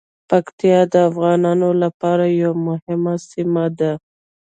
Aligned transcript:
پکتیا 0.29 0.79
د 0.93 0.95
افغانانو 1.09 1.69
لپاره 1.83 2.23
یوه 2.41 2.57
مهمه 2.67 3.15
سیمه 3.29 3.65
ده. 3.79 3.91